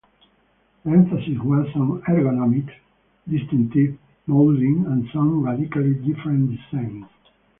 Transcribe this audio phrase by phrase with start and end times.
[0.83, 2.73] The emphasis was on ergonomics,
[3.29, 7.05] distinctive moulding and some radically different designs.